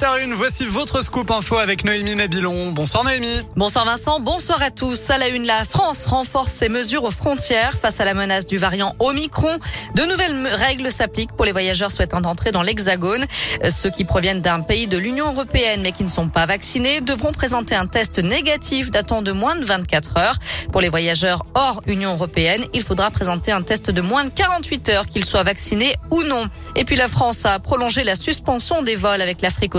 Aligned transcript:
7h01, 0.00 0.32
voici 0.32 0.64
votre 0.64 1.02
scoop 1.02 1.30
info 1.30 1.58
avec 1.58 1.84
Noémie 1.84 2.14
Mabilon. 2.14 2.70
Bonsoir 2.72 3.04
Noémie. 3.04 3.42
Bonsoir 3.54 3.84
Vincent, 3.84 4.18
bonsoir 4.18 4.62
à 4.62 4.70
tous. 4.70 5.10
À 5.10 5.18
la 5.18 5.28
une, 5.28 5.44
la 5.44 5.64
France 5.64 6.06
renforce 6.06 6.52
ses 6.52 6.70
mesures 6.70 7.04
aux 7.04 7.10
frontières 7.10 7.76
face 7.76 8.00
à 8.00 8.06
la 8.06 8.14
menace 8.14 8.46
du 8.46 8.56
variant 8.56 8.94
Omicron. 8.98 9.58
De 9.96 10.04
nouvelles 10.04 10.46
règles 10.54 10.90
s'appliquent 10.90 11.32
pour 11.32 11.44
les 11.44 11.52
voyageurs 11.52 11.92
souhaitant 11.92 12.22
entrer 12.22 12.50
dans 12.50 12.62
l'Hexagone. 12.62 13.26
Ceux 13.68 13.90
qui 13.90 14.04
proviennent 14.04 14.40
d'un 14.40 14.62
pays 14.62 14.86
de 14.86 14.96
l'Union 14.96 15.32
européenne 15.32 15.82
mais 15.82 15.92
qui 15.92 16.04
ne 16.04 16.08
sont 16.08 16.30
pas 16.30 16.46
vaccinés 16.46 17.00
devront 17.00 17.32
présenter 17.32 17.74
un 17.74 17.84
test 17.84 18.20
négatif 18.20 18.90
datant 18.90 19.20
de 19.20 19.32
moins 19.32 19.56
de 19.56 19.66
24 19.66 20.16
heures. 20.16 20.36
Pour 20.72 20.80
les 20.80 20.88
voyageurs 20.88 21.44
hors 21.52 21.82
Union 21.86 22.12
européenne, 22.12 22.64
il 22.72 22.82
faudra 22.82 23.10
présenter 23.10 23.52
un 23.52 23.60
test 23.60 23.90
de 23.90 24.00
moins 24.00 24.24
de 24.24 24.30
48 24.30 24.88
heures, 24.88 25.06
qu'ils 25.06 25.26
soient 25.26 25.42
vaccinés 25.42 25.94
ou 26.10 26.22
non. 26.22 26.46
Et 26.74 26.86
puis 26.86 26.96
la 26.96 27.08
France 27.08 27.44
a 27.44 27.58
prolongé 27.58 28.02
la 28.02 28.14
suspension 28.14 28.82
des 28.82 28.96
vols 28.96 29.20
avec 29.20 29.42
l'Afrique 29.42 29.74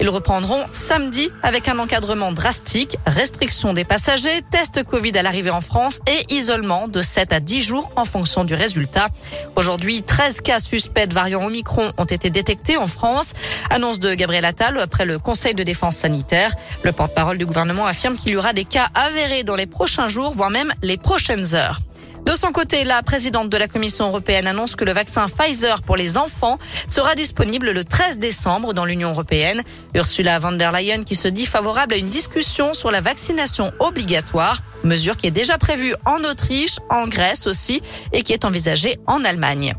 Ils 0.00 0.08
reprendront 0.08 0.64
samedi 0.72 1.30
avec 1.42 1.68
un 1.68 1.78
encadrement 1.78 2.32
drastique, 2.32 2.96
restriction 3.06 3.72
des 3.72 3.84
passagers, 3.84 4.42
test 4.50 4.82
Covid 4.84 5.16
à 5.16 5.22
l'arrivée 5.22 5.50
en 5.50 5.60
France 5.60 6.00
et 6.06 6.32
isolement 6.34 6.88
de 6.88 7.02
7 7.02 7.32
à 7.32 7.40
10 7.40 7.62
jours 7.62 7.90
en 7.96 8.04
fonction 8.04 8.44
du 8.44 8.54
résultat. 8.54 9.08
Aujourd'hui, 9.56 10.02
13 10.02 10.40
cas 10.40 10.58
suspects 10.58 11.06
de 11.06 11.14
variant 11.14 11.44
Omicron 11.44 11.92
ont 11.98 12.04
été 12.04 12.30
détectés 12.30 12.76
en 12.76 12.86
France. 12.86 13.34
Annonce 13.70 14.00
de 14.00 14.14
Gabriel 14.14 14.44
Attal 14.44 14.78
après 14.78 15.04
le 15.04 15.18
Conseil 15.18 15.54
de 15.54 15.62
défense 15.62 15.96
sanitaire. 15.96 16.52
Le 16.82 16.92
porte-parole 16.92 17.38
du 17.38 17.46
gouvernement 17.46 17.86
affirme 17.86 18.16
qu'il 18.16 18.32
y 18.32 18.36
aura 18.36 18.52
des 18.52 18.64
cas 18.64 18.88
avérés 18.94 19.44
dans 19.44 19.56
les 19.56 19.66
prochains 19.66 20.08
jours, 20.08 20.32
voire 20.34 20.50
même 20.50 20.72
les 20.82 20.96
prochaines 20.96 21.54
heures. 21.54 21.80
De 22.24 22.34
son 22.34 22.52
côté, 22.52 22.84
la 22.84 23.02
présidente 23.02 23.50
de 23.50 23.56
la 23.56 23.66
Commission 23.66 24.06
européenne 24.06 24.46
annonce 24.46 24.76
que 24.76 24.84
le 24.84 24.92
vaccin 24.92 25.26
Pfizer 25.26 25.82
pour 25.82 25.96
les 25.96 26.16
enfants 26.16 26.58
sera 26.88 27.14
disponible 27.14 27.70
le 27.72 27.84
13 27.84 28.18
décembre 28.20 28.74
dans 28.74 28.84
l'Union 28.84 29.10
européenne. 29.10 29.62
Ursula 29.94 30.38
von 30.38 30.52
der 30.52 30.72
Leyen 30.72 31.02
qui 31.02 31.16
se 31.16 31.28
dit 31.28 31.46
favorable 31.46 31.94
à 31.94 31.96
une 31.96 32.08
discussion 32.08 32.74
sur 32.74 32.90
la 32.90 33.00
vaccination 33.00 33.72
obligatoire, 33.80 34.62
mesure 34.84 35.16
qui 35.16 35.26
est 35.26 35.32
déjà 35.32 35.58
prévue 35.58 35.94
en 36.06 36.22
Autriche, 36.24 36.76
en 36.90 37.06
Grèce 37.08 37.46
aussi 37.46 37.82
et 38.12 38.22
qui 38.22 38.32
est 38.32 38.44
envisagée 38.44 38.98
en 39.06 39.24
Allemagne. 39.24 39.74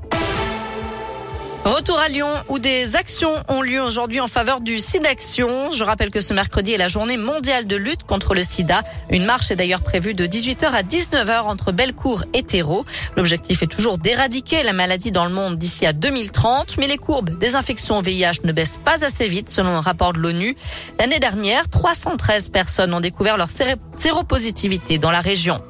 Retour 1.65 1.97
à 1.97 2.09
Lyon 2.09 2.27
où 2.49 2.59
des 2.59 2.97
actions 2.97 3.31
ont 3.47 3.61
lieu 3.61 3.81
aujourd'hui 3.81 4.19
en 4.19 4.27
faveur 4.27 4.59
du 4.59 4.79
SIDAction. 4.79 5.71
Je 5.71 5.85
rappelle 5.85 6.11
que 6.11 6.19
ce 6.19 6.33
mercredi 6.33 6.73
est 6.73 6.77
la 6.77 6.89
journée 6.89 7.15
mondiale 7.15 7.67
de 7.67 7.77
lutte 7.77 8.03
contre 8.03 8.35
le 8.35 8.43
sida. 8.43 8.83
Une 9.09 9.23
marche 9.23 9.49
est 9.49 9.55
d'ailleurs 9.55 9.79
prévue 9.79 10.13
de 10.13 10.27
18h 10.27 10.65
à 10.65 10.83
19h 10.83 11.43
entre 11.43 11.71
Bellecour 11.71 12.25
et 12.33 12.43
Terreau. 12.43 12.83
L'objectif 13.15 13.63
est 13.63 13.67
toujours 13.67 13.97
d'éradiquer 13.97 14.61
la 14.63 14.73
maladie 14.73 15.11
dans 15.11 15.23
le 15.23 15.31
monde 15.31 15.57
d'ici 15.57 15.85
à 15.85 15.93
2030, 15.93 16.77
mais 16.79 16.87
les 16.87 16.97
courbes 16.97 17.37
des 17.37 17.55
infections 17.55 17.97
au 17.97 18.01
VIH 18.01 18.43
ne 18.43 18.51
baissent 18.51 18.79
pas 18.83 19.05
assez 19.05 19.29
vite 19.29 19.49
selon 19.49 19.69
un 19.69 19.81
rapport 19.81 20.11
de 20.11 20.19
l'ONU. 20.19 20.57
L'année 20.99 21.19
dernière, 21.19 21.69
313 21.69 22.49
personnes 22.49 22.93
ont 22.93 22.99
découvert 22.99 23.37
leur 23.37 23.47
séropositivité 23.93 24.97
dans 24.97 25.11
la 25.11 25.21
région. 25.21 25.61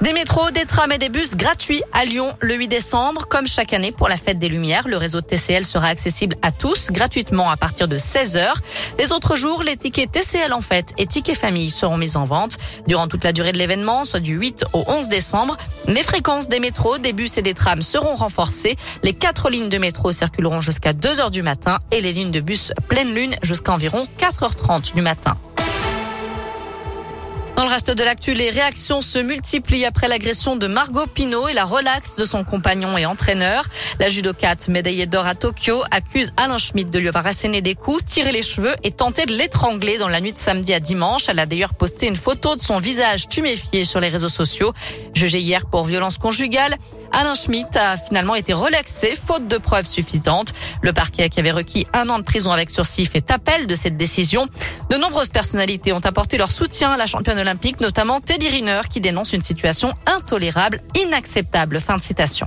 Des 0.00 0.14
métros, 0.14 0.50
des 0.50 0.64
trams 0.64 0.92
et 0.92 0.98
des 0.98 1.10
bus 1.10 1.36
gratuits 1.36 1.82
à 1.92 2.06
Lyon 2.06 2.32
le 2.40 2.54
8 2.54 2.68
décembre. 2.68 3.26
Comme 3.28 3.46
chaque 3.46 3.74
année 3.74 3.92
pour 3.92 4.08
la 4.08 4.16
fête 4.16 4.38
des 4.38 4.48
Lumières, 4.48 4.88
le 4.88 4.96
réseau 4.96 5.20
TCL 5.20 5.62
sera 5.66 5.88
accessible 5.88 6.36
à 6.40 6.52
tous 6.52 6.90
gratuitement 6.90 7.50
à 7.50 7.58
partir 7.58 7.86
de 7.86 7.98
16h. 7.98 8.50
Les 8.98 9.12
autres 9.12 9.36
jours, 9.36 9.62
les 9.62 9.76
tickets 9.76 10.10
TCL 10.10 10.54
en 10.54 10.62
fête 10.62 10.94
et 10.96 11.06
tickets 11.06 11.36
famille 11.36 11.68
seront 11.68 11.98
mis 11.98 12.16
en 12.16 12.24
vente 12.24 12.56
durant 12.86 13.08
toute 13.08 13.24
la 13.24 13.32
durée 13.32 13.52
de 13.52 13.58
l'événement, 13.58 14.06
soit 14.06 14.20
du 14.20 14.36
8 14.36 14.64
au 14.72 14.84
11 14.86 15.08
décembre. 15.08 15.58
Les 15.86 16.02
fréquences 16.02 16.48
des 16.48 16.60
métros, 16.60 16.96
des 16.96 17.12
bus 17.12 17.36
et 17.36 17.42
des 17.42 17.52
trams 17.52 17.82
seront 17.82 18.14
renforcées. 18.14 18.78
Les 19.02 19.12
quatre 19.12 19.50
lignes 19.50 19.68
de 19.68 19.76
métro 19.76 20.12
circuleront 20.12 20.62
jusqu'à 20.62 20.94
2 20.94 21.08
h 21.16 21.30
du 21.30 21.42
matin 21.42 21.78
et 21.90 22.00
les 22.00 22.14
lignes 22.14 22.30
de 22.30 22.40
bus 22.40 22.72
pleine 22.88 23.12
lune 23.12 23.34
jusqu'à 23.42 23.72
environ 23.72 24.06
4h30 24.18 24.94
du 24.94 25.02
matin. 25.02 25.36
Dans 27.60 27.66
le 27.66 27.72
reste 27.72 27.90
de 27.90 28.02
l'actu, 28.02 28.32
les 28.32 28.48
réactions 28.48 29.02
se 29.02 29.18
multiplient 29.18 29.84
après 29.84 30.08
l'agression 30.08 30.56
de 30.56 30.66
Margot 30.66 31.06
Pino 31.06 31.46
et 31.46 31.52
la 31.52 31.64
relaxe 31.64 32.16
de 32.16 32.24
son 32.24 32.42
compagnon 32.42 32.96
et 32.96 33.04
entraîneur. 33.04 33.66
La 33.98 34.08
judocate 34.08 34.68
médaillée 34.68 35.04
d'or 35.04 35.26
à 35.26 35.34
Tokyo 35.34 35.82
accuse 35.90 36.32
Alain 36.38 36.56
Schmidt 36.56 36.88
de 36.88 36.98
lui 36.98 37.08
avoir 37.08 37.26
asséné 37.26 37.60
des 37.60 37.74
coups, 37.74 38.02
tiré 38.06 38.32
les 38.32 38.40
cheveux 38.40 38.74
et 38.82 38.92
tenté 38.92 39.26
de 39.26 39.34
l'étrangler 39.34 39.98
dans 39.98 40.08
la 40.08 40.22
nuit 40.22 40.32
de 40.32 40.38
samedi 40.38 40.72
à 40.72 40.80
dimanche. 40.80 41.28
Elle 41.28 41.38
a 41.38 41.44
d'ailleurs 41.44 41.74
posté 41.74 42.06
une 42.06 42.16
photo 42.16 42.56
de 42.56 42.62
son 42.62 42.78
visage 42.78 43.28
tuméfié 43.28 43.84
sur 43.84 44.00
les 44.00 44.08
réseaux 44.08 44.30
sociaux. 44.30 44.72
Jugé 45.12 45.40
hier 45.40 45.66
pour 45.66 45.84
violence 45.84 46.16
conjugale, 46.16 46.76
Alain 47.12 47.34
Schmidt 47.34 47.76
a 47.76 47.96
finalement 47.96 48.34
été 48.34 48.52
relaxé 48.52 49.14
faute 49.14 49.48
de 49.48 49.58
preuves 49.58 49.86
suffisantes. 49.86 50.52
Le 50.82 50.92
parquet 50.92 51.28
qui 51.28 51.40
avait 51.40 51.50
requis 51.50 51.86
un 51.92 52.08
an 52.08 52.18
de 52.18 52.24
prison 52.24 52.52
avec 52.52 52.70
sursis 52.70 53.06
fait 53.06 53.30
appel 53.30 53.66
de 53.66 53.74
cette 53.74 53.96
décision. 53.96 54.46
De 54.90 54.96
nombreuses 54.96 55.30
personnalités 55.30 55.92
ont 55.92 56.04
apporté 56.04 56.38
leur 56.38 56.50
soutien 56.50 56.92
à 56.92 56.96
la 56.96 57.06
championne 57.06 57.38
olympique, 57.38 57.80
notamment 57.80 58.20
Teddy 58.20 58.48
Riner 58.48 58.80
qui 58.88 59.00
dénonce 59.00 59.32
une 59.32 59.42
situation 59.42 59.92
intolérable, 60.06 60.80
inacceptable. 60.94 61.80
Fin 61.80 61.96
de 61.96 62.02
citation. 62.02 62.46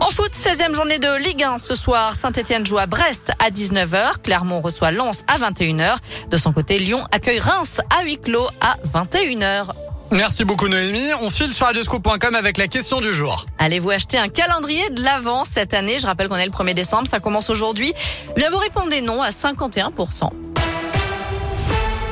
En 0.00 0.10
foot, 0.10 0.30
16e 0.32 0.74
journée 0.74 0.98
de 0.98 1.16
Ligue 1.16 1.42
1 1.42 1.58
ce 1.58 1.74
soir. 1.74 2.14
Saint-Etienne 2.14 2.64
joue 2.64 2.78
à 2.78 2.86
Brest 2.86 3.32
à 3.40 3.50
19h. 3.50 4.22
Clermont 4.22 4.60
reçoit 4.60 4.92
Lens 4.92 5.24
à 5.26 5.36
21h. 5.36 5.96
De 6.30 6.36
son 6.36 6.52
côté, 6.52 6.78
Lyon 6.78 7.04
accueille 7.10 7.40
Reims 7.40 7.80
à 7.90 8.04
huis 8.04 8.18
clos 8.18 8.46
à 8.60 8.76
21h. 8.86 9.87
Merci 10.10 10.44
beaucoup 10.44 10.68
Noémie. 10.68 11.12
On 11.22 11.30
file 11.30 11.52
sur 11.52 11.66
radioscope.com 11.66 12.34
avec 12.34 12.56
la 12.56 12.66
question 12.66 13.00
du 13.00 13.12
jour. 13.12 13.46
Allez-vous 13.58 13.90
acheter 13.90 14.18
un 14.18 14.28
calendrier 14.28 14.88
de 14.90 15.02
l'Avent 15.02 15.44
cette 15.44 15.74
année? 15.74 15.98
Je 15.98 16.06
rappelle 16.06 16.28
qu'on 16.28 16.36
est 16.36 16.46
le 16.46 16.50
1er 16.50 16.74
décembre, 16.74 17.06
ça 17.08 17.20
commence 17.20 17.50
aujourd'hui. 17.50 17.92
Bien 18.36 18.50
vous 18.50 18.58
répondez 18.58 19.00
non 19.02 19.22
à 19.22 19.28
51%. 19.28 20.30